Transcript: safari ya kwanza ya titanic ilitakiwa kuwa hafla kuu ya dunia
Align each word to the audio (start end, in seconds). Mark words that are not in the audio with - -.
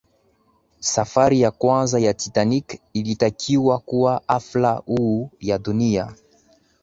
safari 0.79 1.41
ya 1.41 1.51
kwanza 1.51 1.99
ya 1.99 2.13
titanic 2.13 2.81
ilitakiwa 2.93 3.79
kuwa 3.79 4.21
hafla 4.27 4.81
kuu 4.81 5.29
ya 5.39 5.57
dunia 5.57 6.15